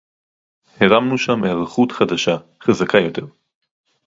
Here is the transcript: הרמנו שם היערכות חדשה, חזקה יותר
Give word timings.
הרמנו 0.79 1.17
שם 1.17 1.43
היערכות 1.43 1.91
חדשה, 1.91 2.37
חזקה 2.63 2.97
יותר 2.99 3.25